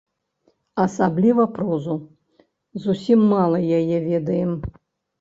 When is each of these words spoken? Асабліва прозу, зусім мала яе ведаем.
Асабліва 0.83 1.43
прозу, 1.59 1.95
зусім 2.89 3.31
мала 3.37 3.65
яе 3.81 3.97
ведаем. 4.11 4.61